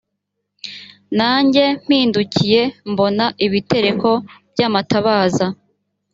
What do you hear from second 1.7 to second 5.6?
mpindukiye mbona ibitereko by amatabaza